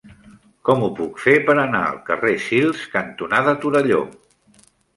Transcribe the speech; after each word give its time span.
Com 0.69 0.85
ho 0.85 0.89
puc 0.99 1.19
fer 1.25 1.35
per 1.49 1.55
anar 1.65 1.83
al 1.89 2.01
carrer 2.09 2.33
Sils 2.47 2.83
cantonada 2.99 3.57
Torelló? 3.67 4.05